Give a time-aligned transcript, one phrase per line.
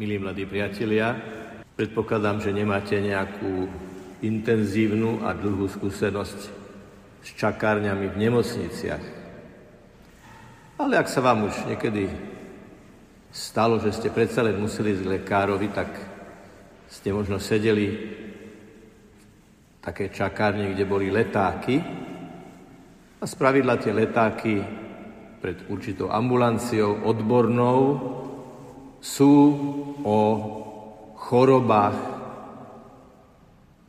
[0.00, 1.12] Milí mladí priatelia,
[1.76, 3.68] predpokladám, že nemáte nejakú
[4.24, 6.40] intenzívnu a dlhú skúsenosť
[7.20, 9.04] s čakárňami v nemocniciach.
[10.80, 12.08] Ale ak sa vám už niekedy
[13.28, 15.92] stalo, že ste predsa len museli ísť k lekárovi, tak
[16.88, 21.76] ste možno sedeli v také čakárne, kde boli letáky
[23.20, 24.64] a spravidla tie letáky
[25.44, 28.16] pred určitou ambulanciou odbornou
[29.00, 29.32] sú
[30.04, 30.18] o
[31.16, 31.98] chorobách,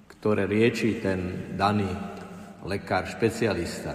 [0.07, 1.91] ktoré lieči ten daný
[2.63, 3.91] lekár, špecialista.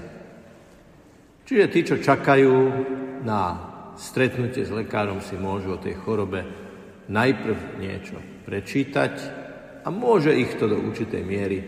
[1.47, 2.55] Čiže tí, čo čakajú
[3.24, 3.41] na
[3.97, 6.45] stretnutie s lekárom, si môžu o tej chorobe
[7.09, 9.15] najprv niečo prečítať
[9.87, 11.59] a môže ich to do určitej miery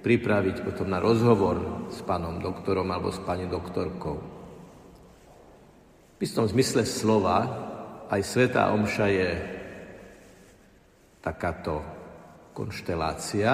[0.00, 4.16] pripraviť potom na rozhovor s pánom doktorom alebo s pani doktorkou.
[6.16, 7.69] V istom zmysle slova
[8.10, 9.30] aj Svetá Omša je
[11.22, 11.78] takáto
[12.50, 13.50] konštelácia,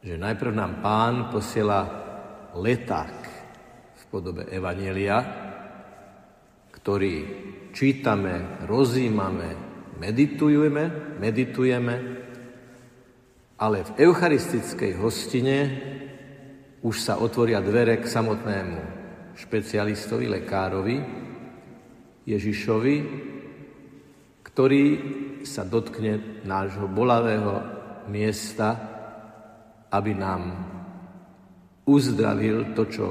[0.00, 1.84] že najprv nám pán posiela
[2.56, 3.16] leták
[3.92, 5.20] v podobe Evanielia,
[6.72, 7.14] ktorý
[7.76, 9.52] čítame, rozímame,
[10.00, 11.94] meditujeme, meditujeme,
[13.60, 15.56] ale v eucharistickej hostine
[16.80, 18.80] už sa otvoria dvere k samotnému
[19.36, 21.23] špecialistovi, lekárovi,
[22.24, 22.96] Ježišovi,
[24.42, 24.84] ktorý
[25.44, 27.60] sa dotkne nášho bolavého
[28.08, 28.76] miesta,
[29.92, 30.42] aby nám
[31.84, 33.06] uzdravil to, čo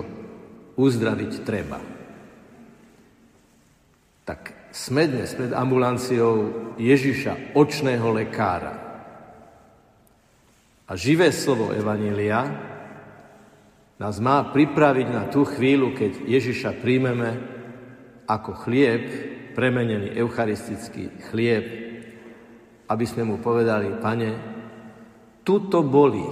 [0.73, 1.79] uzdraviť treba.
[4.25, 6.35] Tak sme dnes pred ambulanciou
[6.81, 8.73] Ježiša, očného lekára.
[10.89, 12.49] A živé slovo Evanília
[14.01, 17.52] nás má pripraviť na tú chvíľu, keď Ježiša príjmeme
[18.27, 19.03] ako chlieb,
[19.53, 21.65] premenený eucharistický chlieb,
[22.89, 24.31] aby sme mu povedali, pane,
[25.45, 26.23] tuto boli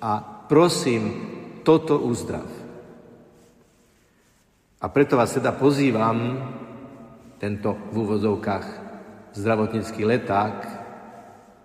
[0.00, 0.12] a
[0.46, 1.02] prosím,
[1.64, 2.46] toto uzdrav.
[4.84, 6.36] A preto vás teda pozývam,
[7.40, 8.66] tento v úvozovkách
[9.32, 10.56] zdravotnícky leták,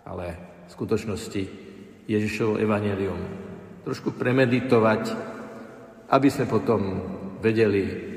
[0.07, 0.25] ale
[0.65, 1.43] v skutočnosti
[2.07, 3.19] Ježišovo evanelium
[3.85, 5.13] trošku premeditovať,
[6.09, 6.81] aby sme potom
[7.43, 8.08] vedeli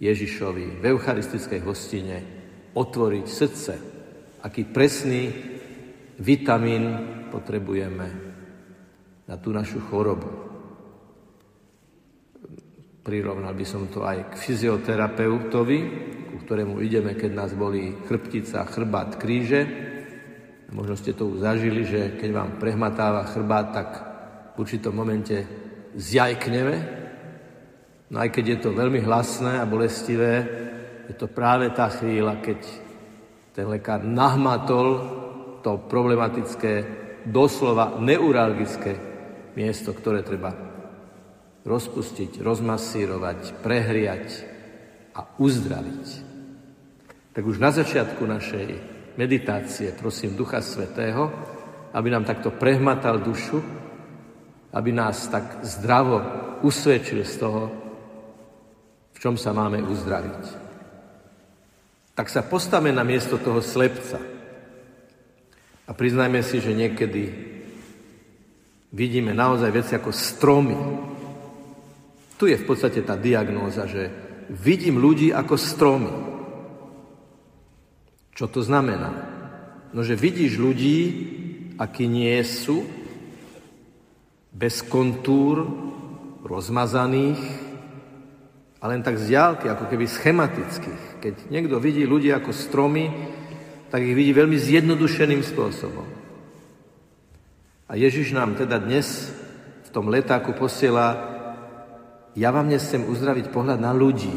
[0.00, 2.16] Ježišovi v eucharistickej hostine
[2.72, 3.72] otvoriť srdce,
[4.40, 5.28] aký presný
[6.16, 6.84] vitamín
[7.28, 8.08] potrebujeme
[9.28, 10.48] na tú našu chorobu.
[13.04, 15.78] Prirovnal by som to aj k fyzioterapeutovi,
[16.32, 19.62] ku ktorému ideme, keď nás boli chrbtica, chrbát, kríže.
[20.70, 23.88] Možno ste to už zažili, že keď vám prehmatáva chrbát, tak
[24.54, 25.44] v určitom momente
[25.96, 26.99] zjajkneme,
[28.10, 30.32] No aj keď je to veľmi hlasné a bolestivé,
[31.06, 32.60] je to práve tá chvíľa, keď
[33.54, 34.88] ten lekár nahmatol
[35.62, 38.98] to problematické, doslova neuralgické
[39.54, 40.50] miesto, ktoré treba
[41.62, 44.26] rozpustiť, rozmasírovať, prehriať
[45.14, 46.06] a uzdraviť.
[47.30, 48.68] Tak už na začiatku našej
[49.14, 51.30] meditácie prosím Ducha Svetého,
[51.94, 53.58] aby nám takto prehmatal dušu,
[54.70, 56.22] aby nás tak zdravo
[56.62, 57.79] usvedčil z toho,
[59.20, 60.44] čom sa máme uzdraviť.
[62.16, 64.16] Tak sa postavme na miesto toho slepca
[65.84, 67.22] a priznajme si, že niekedy
[68.90, 70.78] vidíme naozaj veci ako stromy.
[72.40, 74.08] Tu je v podstate tá diagnóza, že
[74.48, 76.12] vidím ľudí ako stromy.
[78.32, 79.12] Čo to znamená?
[79.92, 80.98] No, že vidíš ľudí,
[81.76, 82.88] akí nie sú,
[84.50, 85.68] bez kontúr,
[86.40, 87.69] rozmazaných,
[88.80, 91.20] a len tak z diálky, ako keby schematických.
[91.20, 93.12] Keď niekto vidí ľudí ako stromy,
[93.92, 96.08] tak ich vidí veľmi zjednodušeným spôsobom.
[97.90, 99.28] A Ježiš nám teda dnes
[99.84, 101.28] v tom letáku posiela,
[102.32, 104.32] ja vám dnes chcem uzdraviť pohľad na ľudí,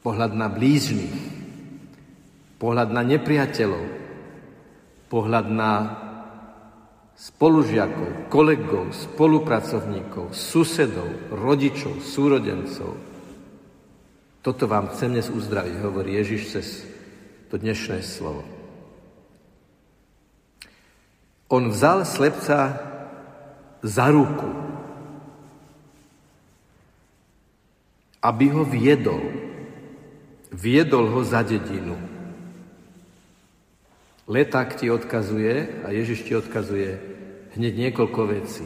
[0.00, 1.16] pohľad na blížnych,
[2.58, 3.84] pohľad na nepriateľov,
[5.12, 5.70] pohľad na
[7.14, 12.98] spolužiakov, kolegov, spolupracovníkov, susedov, rodičov, súrodencov.
[14.44, 16.66] Toto vám chcem dnes uzdraviť, hovorí Ježiš cez
[17.48, 18.44] to dnešné slovo.
[21.48, 22.76] On vzal slepca
[23.84, 24.50] za ruku,
[28.24, 29.22] aby ho viedol.
[30.50, 32.13] Viedol ho za dedinu.
[34.24, 36.96] Leták ti odkazuje a Ježiš ti odkazuje
[37.60, 38.64] hneď niekoľko vecí.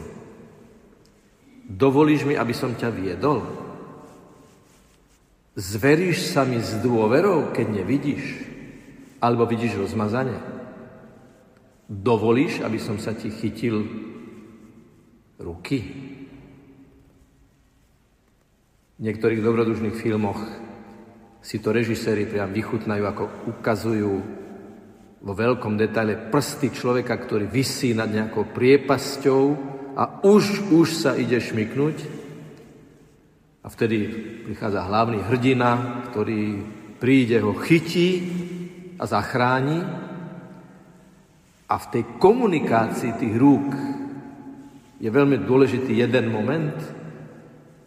[1.69, 3.45] Dovolíš mi, aby som ťa viedol?
[5.59, 8.25] Zveríš sa mi s dôverou, keď nevidíš?
[9.19, 10.39] Alebo vidíš rozmazanie?
[11.91, 13.83] Dovolíš, aby som sa ti chytil
[15.43, 15.83] ruky?
[18.97, 20.39] V niektorých dobrodružných filmoch
[21.43, 24.15] si to režiséri priam vychutnajú, ako ukazujú
[25.19, 29.43] vo veľkom detaile prsty človeka, ktorý vysí nad nejakou priepasťou
[29.99, 31.97] a už, už sa ide šmyknúť.
[33.63, 33.99] A vtedy
[34.47, 36.63] prichádza hlavný hrdina, ktorý
[37.03, 38.11] príde, ho chytí
[38.99, 39.83] a zachráni.
[41.69, 43.69] A v tej komunikácii tých rúk
[45.03, 46.79] je veľmi dôležitý jeden moment,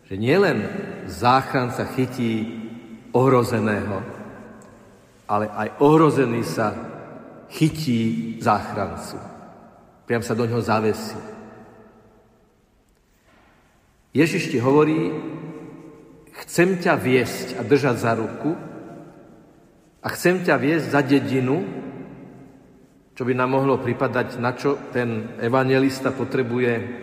[0.05, 0.67] že nielen
[1.07, 2.59] záchranca chytí
[3.15, 4.03] ohrozeného,
[5.27, 6.75] ale aj ohrozený sa
[7.51, 7.99] chytí
[8.39, 9.19] záchrancu.
[10.07, 11.19] Priam sa do ňoho zavesí.
[14.11, 15.11] Ježiš ti hovorí,
[16.43, 18.51] chcem ťa viesť a držať za ruku
[20.03, 21.63] a chcem ťa viesť za dedinu,
[23.15, 26.99] čo by nám mohlo pripadať, na čo ten evangelista potrebuje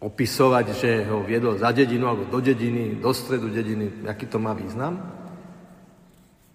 [0.00, 4.54] opisovať, že ho viedol za dedinu alebo do dediny, do stredu dediny, aký to má
[4.54, 5.19] význam.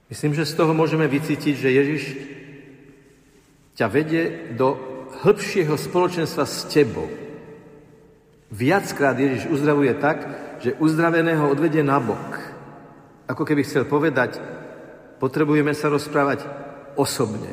[0.05, 2.03] Myslím, že z toho môžeme vycítiť, že Ježiš
[3.73, 4.77] ťa vedie do
[5.25, 7.09] hĺbšieho spoločenstva s tebou.
[8.53, 10.17] Viackrát Ježiš uzdravuje tak,
[10.61, 12.37] že uzdraveného odvedie na bok.
[13.25, 14.37] Ako keby chcel povedať,
[15.17, 16.45] potrebujeme sa rozprávať
[16.93, 17.49] osobne,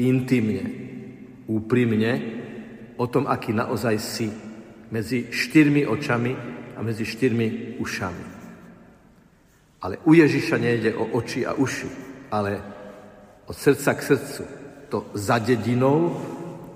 [0.00, 0.64] intimne,
[1.44, 2.12] úprimne
[2.96, 4.32] o tom, aký naozaj si
[4.88, 6.32] medzi štyrmi očami
[6.76, 8.31] a medzi štyrmi ušami.
[9.82, 11.90] Ale u Ježiša nejde o oči a uši,
[12.30, 12.52] ale
[13.46, 14.42] od srdca k srdcu.
[14.88, 16.14] To za dedinou,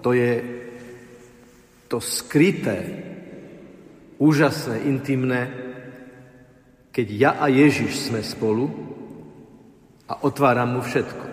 [0.03, 0.43] to je
[1.87, 3.07] to skryté,
[4.19, 5.43] úžasné, intimné,
[6.91, 8.67] keď ja a Ježiš sme spolu
[10.09, 11.27] a otváram mu všetko.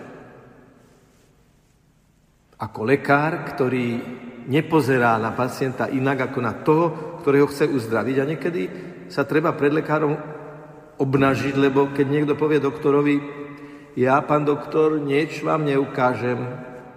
[2.60, 3.98] Ako lekár, ktorý
[4.46, 6.84] nepozerá na pacienta inak ako na toho,
[7.24, 8.16] ktorého chce uzdraviť.
[8.20, 8.62] A niekedy
[9.08, 10.14] sa treba pred lekárom
[10.98, 13.16] obnažiť, lebo keď niekto povie doktorovi,
[13.94, 16.38] ja, pán doktor, nieč vám neukážem,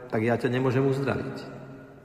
[0.10, 1.58] tak ja ťa nemôžem uzdraviť.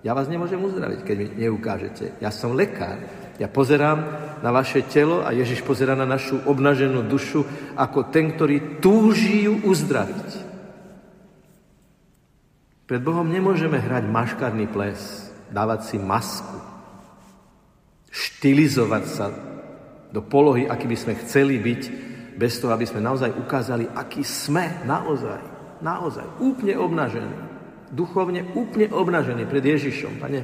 [0.05, 2.19] Ja vás nemôžem uzdraviť, keď mi neukážete.
[2.21, 3.01] Ja som lekár.
[3.41, 4.03] Ja pozerám
[4.45, 7.47] na vaše telo a Ježiš pozerá na našu obnaženú dušu
[7.79, 10.29] ako ten, ktorý túží ju uzdraviť.
[12.85, 16.59] Pred Bohom nemôžeme hrať maškarný ples dávať si masku,
[18.13, 19.52] štilizovať sa
[20.13, 21.83] do polohy, aký by sme chceli byť,
[22.37, 25.41] bez toho, aby sme naozaj ukázali, aký sme naozaj,
[25.85, 27.37] naozaj úplne obnažení,
[27.93, 30.17] duchovne úplne obnažení pred Ježišom.
[30.17, 30.41] Pane,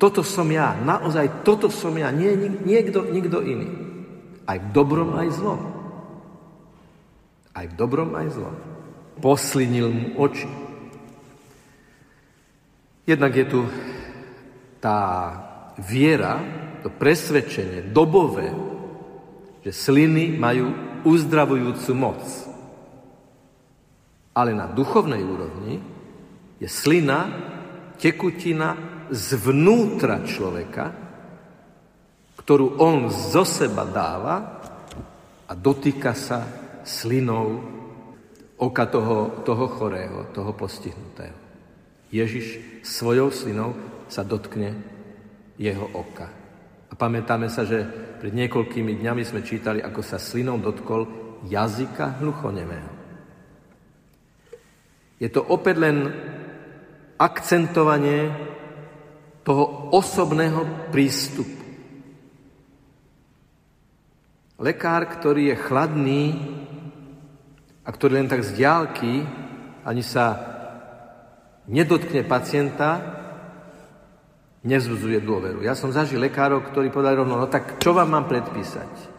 [0.00, 2.32] toto som ja, naozaj toto som ja, nie
[2.64, 3.68] niekto, nikto iný.
[4.48, 5.60] Aj v dobrom, aj zlom.
[7.56, 8.56] Aj v dobrom, aj zlom.
[9.20, 10.48] Poslinil mu oči.
[13.08, 13.60] Jednak je tu
[14.82, 14.98] tá
[15.78, 16.42] viera,
[16.82, 18.52] to presvedčenie dobové,
[19.66, 20.70] že sliny majú
[21.02, 22.22] uzdravujúcu moc.
[24.30, 25.82] Ale na duchovnej úrovni
[26.62, 27.26] je slina
[27.98, 28.78] tekutina
[29.10, 30.94] zvnútra človeka,
[32.38, 34.62] ktorú on zo seba dáva
[35.50, 36.46] a dotýka sa
[36.86, 37.58] slinou
[38.62, 41.34] oka toho, toho chorého, toho postihnutého.
[42.14, 43.74] Ježiš svojou slinou
[44.06, 44.78] sa dotkne
[45.58, 46.45] jeho oka.
[46.96, 47.84] Pamätáme sa, že
[48.16, 51.04] pred niekoľkými dňami sme čítali, ako sa slinou dotkol
[51.44, 52.90] jazyka hluchonemého.
[55.20, 55.96] Je to opäť len
[57.16, 58.32] akcentovanie
[59.44, 61.56] toho osobného prístupu.
[64.56, 66.24] Lekár, ktorý je chladný
[67.84, 69.20] a ktorý len tak z diálky
[69.84, 70.26] ani sa
[71.68, 73.15] nedotkne pacienta,
[74.66, 75.62] nevzbudzuje dôveru.
[75.62, 79.14] Ja som zažil lekárov, ktorí povedali rovno, no tak čo vám mám predpísať?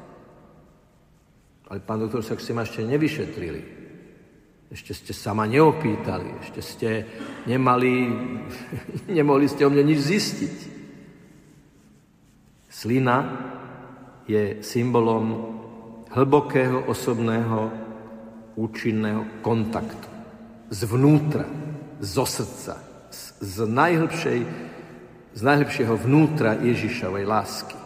[1.72, 3.62] Ale pán doktor, však ste ma ešte nevyšetrili.
[4.68, 6.90] Ešte ste sa ma neopýtali, ešte ste
[7.48, 8.12] nemali,
[9.18, 10.56] nemohli ste o mne nič zistiť.
[12.68, 13.18] Slina
[14.28, 15.56] je symbolom
[16.12, 17.72] hlbokého osobného
[18.60, 20.08] účinného kontaktu.
[20.68, 21.48] Zvnútra,
[22.04, 22.76] zo srdca,
[23.40, 24.40] z najhlbšej
[25.38, 27.78] z najlepšieho vnútra Ježišovej lásky.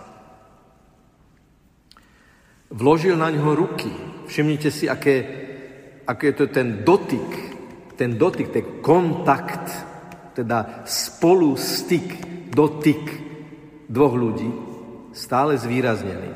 [2.71, 3.91] Vložil na ňo ruky.
[4.31, 5.15] Všimnite si, aké,
[6.07, 7.27] aké je to ten dotyk,
[7.99, 9.67] ten dotyk, ten kontakt,
[10.31, 12.07] teda spolu styk,
[12.55, 13.03] dotyk
[13.91, 14.47] dvoch ľudí,
[15.11, 16.31] stále zvýraznený.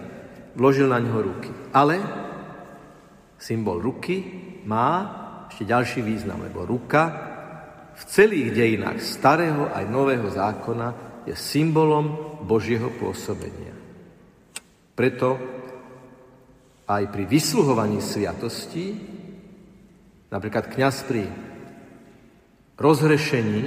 [0.60, 1.52] Vložil na ňo ruky.
[1.72, 1.96] Ale
[3.40, 4.20] symbol ruky
[4.68, 7.35] má ešte ďalší význam, lebo ruka
[7.96, 10.88] v celých dejinách starého aj nového zákona
[11.24, 13.74] je symbolom Božieho pôsobenia.
[14.96, 15.40] Preto
[16.86, 18.94] aj pri vysluhovaní sviatosti,
[20.30, 21.24] napríklad kňaz pri
[22.78, 23.64] rozhrešení,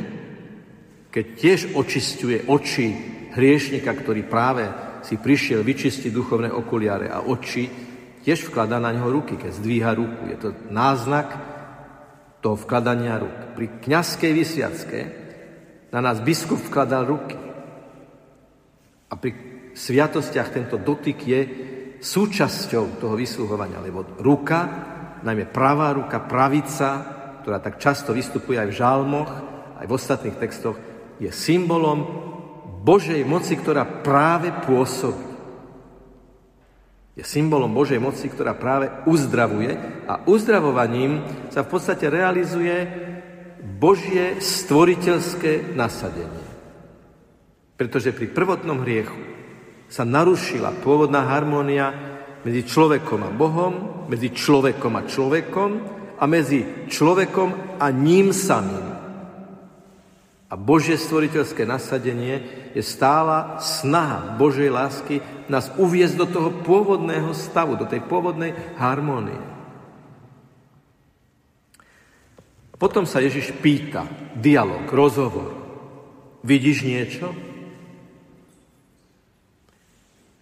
[1.09, 2.87] keď tiež očistuje oči
[3.35, 4.69] hriešnika, ktorý práve
[5.03, 7.67] si prišiel vyčistiť duchovné okuliare a oči,
[8.23, 10.23] tiež vkladá na neho ruky, keď zdvíha ruku.
[10.31, 11.58] Je to náznak
[12.39, 13.59] toho vkladania rúk.
[13.59, 15.01] Pri kňazskej vysviacke
[15.91, 17.39] na nás biskup vkladal ruky.
[19.09, 19.31] A pri
[19.73, 21.41] sviatostiach tento dotyk je
[21.99, 24.61] súčasťou toho vysluhovania, lebo ruka,
[25.25, 26.89] najmä pravá ruka, pravica,
[27.43, 29.31] ktorá tak často vystupuje aj v žalmoch,
[29.79, 30.77] aj v ostatných textoch,
[31.19, 32.07] je symbolom
[32.85, 35.28] Božej moci, ktorá práve pôsobí.
[37.19, 39.75] Je symbolom Božej moci, ktorá práve uzdravuje
[40.07, 41.19] a uzdravovaním
[41.51, 42.87] sa v podstate realizuje
[43.59, 46.47] Božie stvoriteľské nasadenie.
[47.75, 49.19] Pretože pri prvotnom hriechu
[49.91, 51.91] sa narušila pôvodná harmónia
[52.47, 55.71] medzi človekom a Bohom, medzi človekom a človekom
[56.23, 58.98] a medzi človekom a ním samým.
[60.49, 62.41] A Božie stvoriteľské nasadenie
[62.73, 69.37] je stála snaha Božej lásky nás uviezť do toho pôvodného stavu, do tej pôvodnej harmónie.
[72.81, 75.53] Potom sa Ježiš pýta, dialog, rozhovor.
[76.47, 77.35] Vidíš niečo?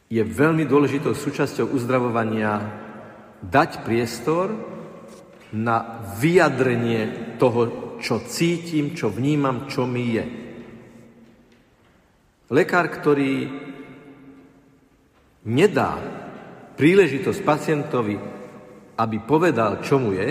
[0.07, 2.63] je veľmi dôležitou súčasťou uzdravovania
[3.43, 4.55] dať priestor
[5.51, 10.25] na vyjadrenie toho, čo cítim, čo vnímam, čo mi je.
[12.47, 13.51] Lekár, ktorý
[15.47, 15.99] nedá
[16.79, 18.17] príležitosť pacientovi,
[18.97, 20.31] aby povedal, čo mu je,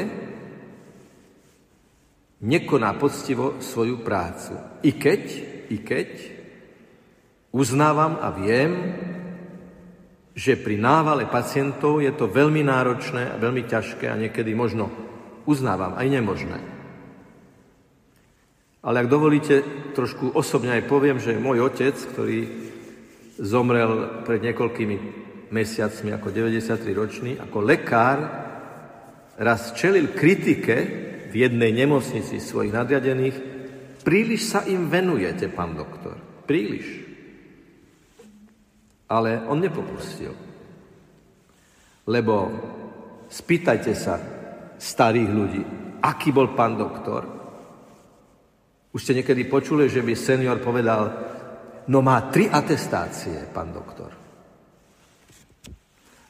[2.46, 4.54] nekoná poctivo svoju prácu.
[4.86, 5.22] I keď,
[5.72, 6.10] i keď
[7.56, 8.72] uznávam a viem,
[10.36, 14.92] že pri návale pacientov je to veľmi náročné a veľmi ťažké a niekedy možno,
[15.48, 16.75] uznávam, aj nemožné.
[18.86, 19.66] Ale ak dovolíte,
[19.98, 22.46] trošku osobne aj poviem, že môj otec, ktorý
[23.42, 24.98] zomrel pred niekoľkými
[25.50, 28.18] mesiacmi ako 93 ročný, ako lekár,
[29.42, 30.76] raz čelil kritike
[31.28, 33.38] v jednej nemocnici svojich nadriadených,
[34.06, 36.86] príliš sa im venujete, pán doktor, príliš.
[39.10, 40.34] Ale on nepopustil.
[42.06, 42.34] Lebo
[43.34, 44.22] spýtajte sa
[44.78, 45.62] starých ľudí,
[46.06, 47.35] aký bol pán doktor.
[48.96, 51.04] Už ste niekedy počuli, že by senior povedal,
[51.92, 54.08] no má tri atestácie, pán doktor.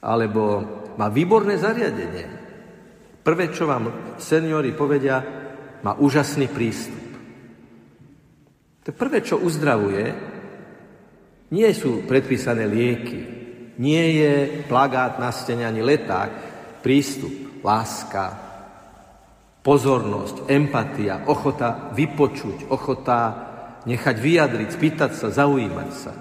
[0.02, 0.42] Alebo
[0.98, 2.26] má výborné zariadenie.
[3.22, 5.22] Prvé, čo vám seniori povedia,
[5.86, 7.06] má úžasný prístup.
[8.82, 10.06] To prvé, čo uzdravuje,
[11.54, 13.22] nie sú predpísané lieky,
[13.78, 14.34] nie je
[14.66, 16.32] plagát na stene ani leták,
[16.82, 18.45] prístup, láska,
[19.66, 23.20] pozornosť, empatia, ochota vypočuť, ochota
[23.90, 26.14] nechať vyjadriť, spýtať sa, zaujímať sa.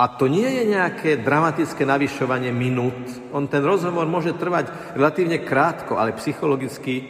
[0.00, 2.96] A to nie je nejaké dramatické navyšovanie minút.
[3.36, 7.04] On ten rozhovor môže trvať relatívne krátko, ale psychologicky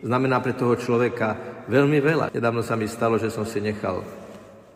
[0.00, 1.36] znamená pre toho človeka
[1.68, 2.26] veľmi veľa.
[2.32, 4.00] Nedávno sa mi stalo, že som si nechal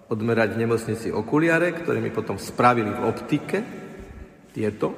[0.06, 3.58] odmerať v nemocnici okuliare, ktoré mi potom spravili v optike,
[4.54, 4.94] tieto.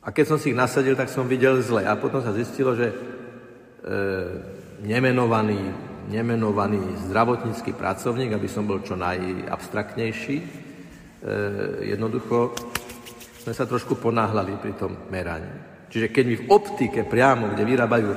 [0.00, 1.84] A keď som si ich nasadil, tak som videl zle.
[1.84, 3.13] A potom sa zistilo, že
[4.84, 5.60] nemenovaný,
[6.08, 10.46] nemenovaný zdravotnícky pracovník, aby som bol čo najabstraktnejší, e,
[11.88, 12.52] jednoducho
[13.44, 15.48] sme sa trošku ponáhľali pri tom meraní.
[15.92, 18.10] Čiže keď mi v optike priamo, kde vyrábajú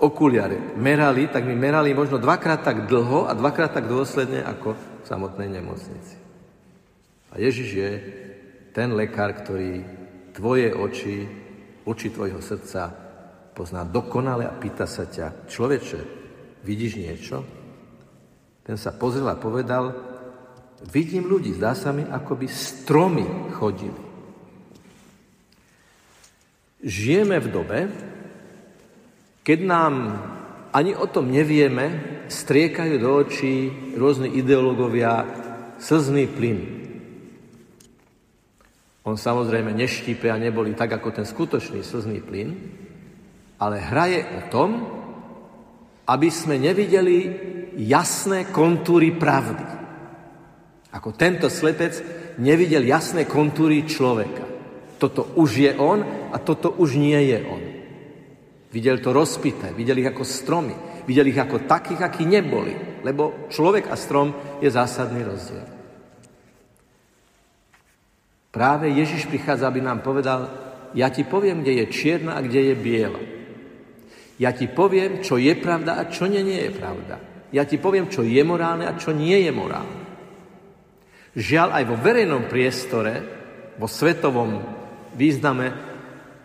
[0.00, 5.06] okuliare merali, tak mi merali možno dvakrát tak dlho a dvakrát tak dôsledne ako v
[5.06, 6.18] samotnej nemocnici.
[7.30, 7.90] A Ježiš je
[8.74, 9.86] ten lekár, ktorý
[10.34, 11.30] tvoje oči,
[11.86, 13.09] oči tvojho srdca
[13.60, 16.00] pozná dokonale a pýta sa ťa, človeče,
[16.64, 17.44] vidíš niečo?
[18.64, 19.92] Ten sa pozrel a povedal,
[20.88, 24.00] vidím ľudí, zdá sa mi, ako by stromy chodili.
[26.80, 27.78] Žijeme v dobe,
[29.44, 29.94] keď nám
[30.72, 35.28] ani o tom nevieme, striekajú do očí rôzni ideológovia
[35.76, 36.80] slzný plyn.
[39.04, 42.56] On samozrejme neštípe a neboli tak ako ten skutočný slzný plyn,
[43.60, 44.70] ale hraje o tom,
[46.08, 47.18] aby sme nevideli
[47.76, 49.78] jasné kontúry pravdy.
[50.90, 52.02] Ako tento slepec
[52.40, 54.48] nevidel jasné kontúry človeka.
[55.00, 57.62] toto už je on a toto už nie je on.
[58.68, 60.76] Videl to rozpité, videl ich ako stromy,
[61.08, 65.68] videl ich ako takých, akí neboli, lebo človek a strom je zásadný rozdiel.
[68.50, 70.50] Práve Ježiš prichádza, aby nám povedal,
[70.90, 73.20] ja ti poviem, kde je čierna a kde je biela.
[74.40, 77.20] Ja ti poviem, čo je pravda a čo nie, nie je pravda.
[77.52, 80.00] Ja ti poviem, čo je morálne a čo nie je morálne.
[81.36, 83.12] Žiaľ, aj vo verejnom priestore,
[83.76, 84.50] vo svetovom
[85.12, 85.90] význame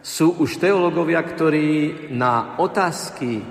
[0.03, 3.41] sú už teologovia, ktorí na otázky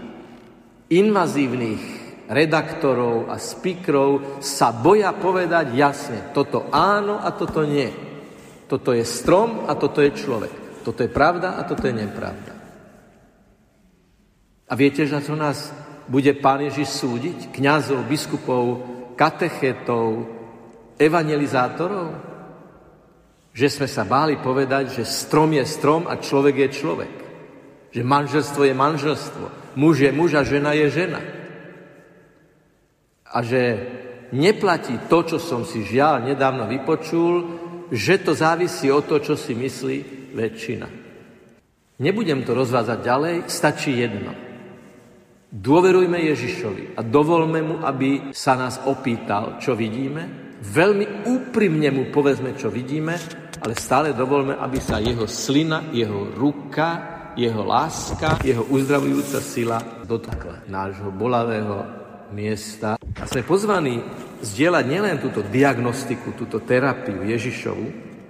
[0.92, 1.82] invazívnych
[2.28, 7.90] redaktorov a speakerov sa boja povedať jasne, toto áno a toto nie.
[8.64, 10.84] Toto je strom a toto je človek.
[10.84, 12.53] Toto je pravda a toto je nepravda.
[14.74, 15.70] A viete, že to nás
[16.10, 17.54] bude Pán Ježiš súdiť?
[17.54, 18.82] Kňazov, biskupov,
[19.14, 20.26] katechetov,
[20.98, 22.10] evangelizátorov?
[23.54, 27.14] Že sme sa báli povedať, že strom je strom a človek je človek.
[27.94, 29.46] Že manželstvo je manželstvo.
[29.78, 31.22] Muž je muž a žena je žena.
[33.30, 33.62] A že
[34.34, 37.46] neplatí to, čo som si žiaľ nedávno vypočul,
[37.94, 39.96] že to závisí od toho, čo si myslí
[40.34, 40.88] väčšina.
[42.02, 44.43] Nebudem to rozvázať ďalej, stačí jedno.
[45.64, 50.52] Dôverujme Ježišovi a dovolme mu, aby sa nás opýtal, čo vidíme.
[50.60, 53.16] Veľmi úprimne mu povedzme, čo vidíme
[53.64, 60.68] ale stále dovolme, aby sa jeho slina, jeho ruka, jeho láska, jeho uzdravujúca sila dotkla
[60.68, 61.80] nášho bolavého
[62.36, 63.00] miesta.
[63.00, 64.04] A sme pozvaní
[64.44, 67.86] zdieľať nielen túto diagnostiku, túto terapiu Ježišovu,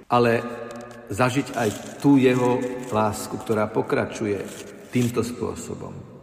[0.07, 0.33] ale
[1.11, 2.62] zažiť aj tú jeho
[2.95, 4.38] lásku, ktorá pokračuje
[4.95, 6.13] týmto spôsobom.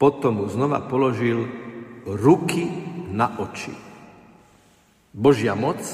[0.00, 1.44] Potom mu znova položil
[2.08, 2.64] ruky
[3.12, 3.76] na oči.
[5.12, 5.84] Božia moc,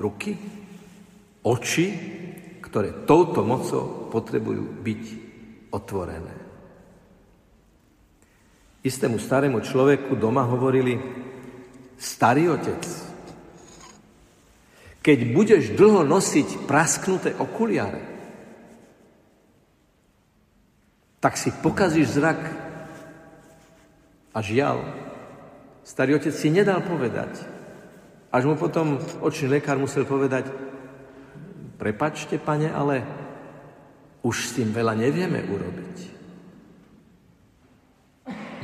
[0.00, 0.40] ruky,
[1.44, 1.86] oči,
[2.64, 5.02] ktoré touto mocou potrebujú byť
[5.68, 6.32] otvorené.
[8.80, 10.96] Istému starému človeku doma hovorili,
[12.00, 12.82] starý otec,
[15.04, 18.00] keď budeš dlho nosiť prasknuté okuliare,
[21.20, 22.61] tak si pokazíš zrak.
[24.32, 24.80] A žiaľ,
[25.84, 27.36] starý otec si nedal povedať.
[28.32, 30.48] Až mu potom očný lekár musel povedať,
[31.82, 33.02] Prepačte, pane, ale
[34.22, 35.96] už s tým veľa nevieme urobiť.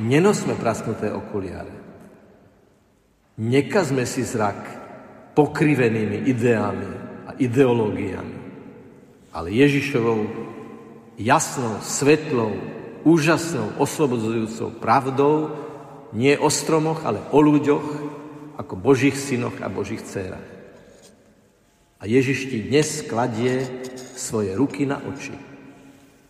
[0.07, 1.75] Nenosme prasknuté okuliare.
[3.43, 4.63] Nekazme si zrak
[5.35, 6.91] pokrivenými ideami
[7.27, 8.39] a ideológiami,
[9.35, 10.19] ale Ježišovou
[11.19, 12.55] jasnou, svetlou,
[13.03, 15.53] úžasnou, oslobodzujúcou pravdou,
[16.13, 17.87] nie o stromoch, ale o ľuďoch,
[18.59, 20.43] ako Božích synoch a Božích dcerách.
[21.99, 23.67] A Ježiš ti dnes kladie
[24.15, 25.35] svoje ruky na oči.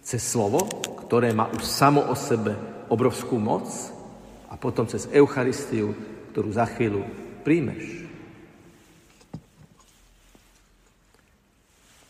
[0.02, 0.66] Cez slovo,
[1.06, 2.58] ktoré má už samo o sebe
[2.90, 3.70] obrovskú moc
[4.50, 5.94] a potom cez Eucharistiu,
[6.34, 7.06] ktorú za chvíľu
[7.46, 8.10] príjmeš.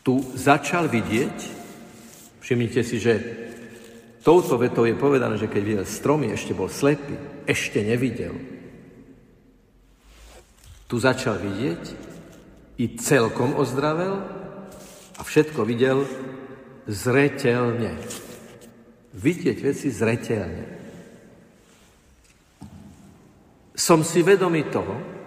[0.00, 1.36] Tu začal vidieť,
[2.40, 3.14] všimnite si, že
[4.20, 7.16] touto vetou je povedané, že keď videl stromy, ešte bol slepý,
[7.48, 8.36] ešte nevidel.
[10.90, 11.82] Tu začal vidieť
[12.80, 14.20] i celkom ozdravel
[15.16, 16.08] a všetko videl
[16.88, 17.94] zretelne.
[19.14, 20.66] Vidieť veci zretelne.
[23.76, 25.20] Som si vedomý toho,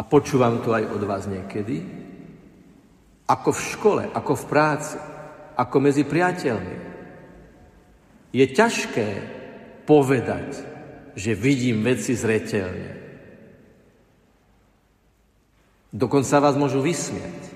[0.00, 1.84] a počúvam to aj od vás niekedy,
[3.28, 4.96] ako v škole, ako v práci,
[5.60, 6.89] ako medzi priateľmi.
[8.30, 9.08] Je ťažké
[9.90, 10.62] povedať,
[11.18, 13.00] že vidím veci zretelne.
[15.90, 17.50] Dokonca vás môžu vysmieť.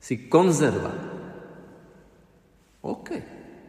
[0.00, 0.96] Si konzerva.
[2.80, 3.08] OK.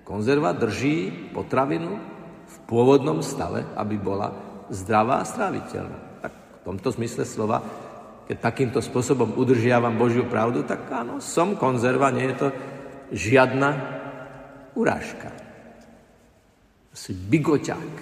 [0.07, 1.99] Konzerva drží potravinu
[2.47, 4.31] v pôvodnom stave, aby bola
[4.71, 6.23] zdravá a stráviteľná.
[6.23, 7.59] Tak v tomto zmysle slova,
[8.31, 12.47] keď takýmto spôsobom udržiavam Božiu pravdu, tak áno, som konzerva, nie je to
[13.11, 13.69] žiadna
[14.79, 15.43] urážka.
[16.93, 17.93] Si bigoťák.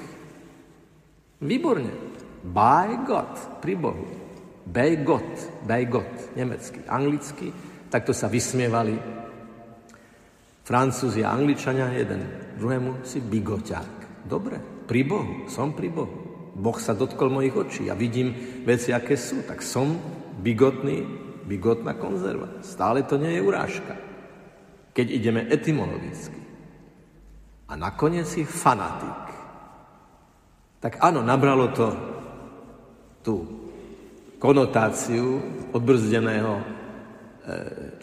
[1.41, 1.91] Výborne.
[2.41, 4.05] By God, pri Bohu.
[4.61, 7.49] Bejgot, Bejgot, nemecký, anglický,
[7.89, 8.93] takto sa vysmievali
[10.61, 12.21] Francúzi a Angličania, jeden
[12.61, 14.23] druhému si bigoťák.
[14.23, 16.15] Dobre, pri Bohu, som pri Bohu.
[16.55, 18.31] Boh sa dotkol mojich očí a vidím
[18.63, 19.97] veci, aké sú, tak som
[20.39, 21.03] bigotný,
[21.49, 22.61] bigotná konzerva.
[22.61, 23.93] Stále to nie je urážka.
[24.93, 26.40] Keď ideme etymologicky.
[27.71, 29.31] A nakoniec si fanatik.
[30.83, 31.87] Tak áno, nabralo to
[33.23, 33.35] tú
[34.43, 35.39] konotáciu
[35.71, 36.81] odbrzdeného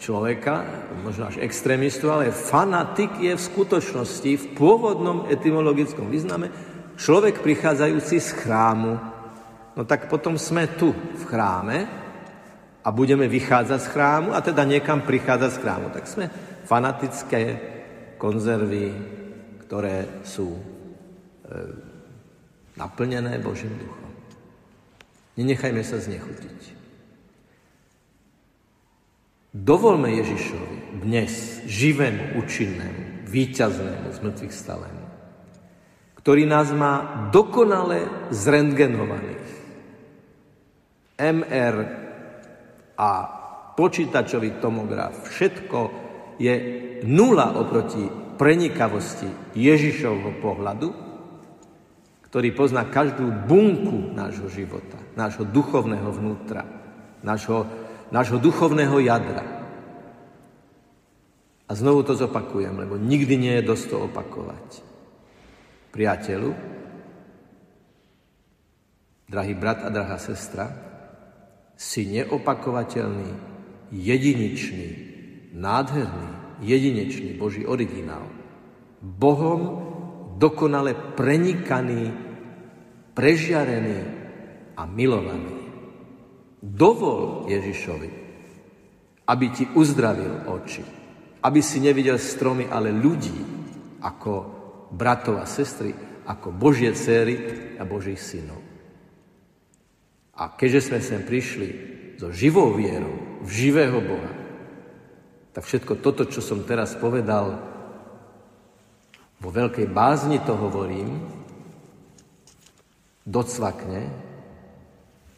[0.01, 0.65] človeka,
[1.05, 6.49] možno až extrémistu, ale fanatik je v skutočnosti, v pôvodnom etymologickom význame,
[6.97, 8.97] človek prichádzajúci z chrámu.
[9.77, 11.87] No tak potom sme tu v chráme
[12.81, 15.87] a budeme vychádzať z chrámu a teda niekam prichádzať z chrámu.
[15.93, 16.25] Tak sme
[16.67, 17.41] fanatické
[18.19, 19.18] konzervy,
[19.69, 20.61] ktoré sú e,
[22.73, 24.09] naplnené Božím duchom.
[25.37, 26.73] Nenechajme sa znechutiť.
[29.53, 35.05] Dovolme Ježišovi dnes, živému, účinnému, víťaznému, z mŕtvych stalému,
[36.17, 39.49] ktorý nás má dokonale zrentgenovaných.
[41.13, 41.75] MR
[42.97, 43.09] a
[43.77, 45.79] počítačový tomograf, všetko
[46.41, 46.55] je
[47.05, 50.89] nula oproti prenikavosti Ježišovho pohľadu,
[52.23, 56.63] ktorý pozná každú bunku nášho života, nášho duchovného vnútra,
[57.19, 57.67] nášho
[58.11, 59.45] nášho duchovného jadra.
[61.69, 64.67] A znovu to zopakujem, lebo nikdy nie je dosť to opakovať.
[65.93, 66.51] Priateľu,
[69.29, 70.65] drahý brat a drahá sestra,
[71.77, 73.31] si neopakovateľný,
[73.93, 74.89] jediničný,
[75.53, 78.27] nádherný, jedinečný Boží originál.
[78.99, 79.61] Bohom
[80.39, 82.11] dokonale prenikaný,
[83.15, 83.99] prežiarený
[84.75, 85.59] a milovaný.
[86.59, 88.09] Dovol Ježišovi,
[89.27, 90.83] aby ti uzdravil oči,
[91.43, 93.39] aby si nevidel stromy, ale ľudí,
[94.03, 94.31] ako
[94.91, 95.91] bratov a sestry,
[96.27, 97.35] ako Božie céry
[97.79, 98.59] a Božích synov.
[100.39, 101.67] A keďže sme sem prišli
[102.15, 104.38] so živou vierou v živého Boha,
[105.53, 107.57] tak všetko toto, čo som teraz povedal,
[109.39, 111.23] vo veľkej bázni to hovorím,
[113.23, 114.01] docvakne,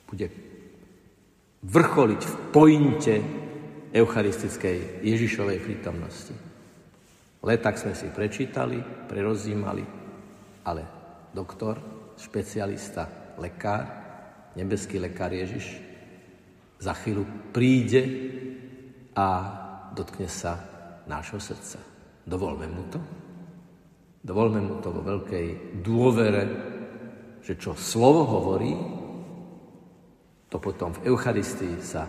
[0.09, 0.27] bude
[1.61, 3.15] vrcholiť v pointe
[3.93, 6.35] eucharistickej Ježišovej prítomnosti.
[7.41, 9.85] Letak sme si prečítali, prerozímali,
[10.65, 10.81] ale
[11.31, 11.77] doktor,
[12.17, 13.85] špecialista, lekár,
[14.57, 15.79] nebeský lekár Ježiš,
[16.81, 18.03] za chvíľu príde
[19.13, 19.27] a
[19.95, 20.57] dotkne sa
[21.07, 21.79] nášho srdca.
[22.23, 22.99] Dovolme mu to.
[24.21, 26.43] Dovolme mu to vo veľkej dôvere,
[27.41, 28.73] že čo slovo hovorí,
[30.51, 32.05] to potom v Eucharistii sa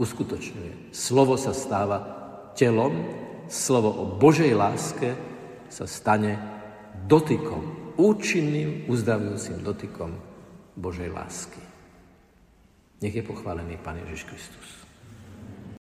[0.00, 0.94] uskutočňuje.
[0.94, 1.98] Slovo sa stáva
[2.56, 3.04] telom,
[3.50, 5.12] slovo o Božej láske
[5.68, 6.38] sa stane
[7.04, 10.16] dotykom, účinným, uzdravujúcim dotykom
[10.80, 11.60] Božej lásky.
[13.04, 14.79] Nech je pochválený Pán Ježiš Kristus.